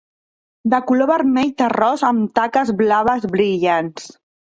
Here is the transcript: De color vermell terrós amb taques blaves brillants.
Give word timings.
De 0.73 0.77
color 0.91 1.09
vermell 1.11 1.51
terrós 1.61 2.05
amb 2.07 2.31
taques 2.39 2.73
blaves 2.81 3.29
brillants. 3.37 4.09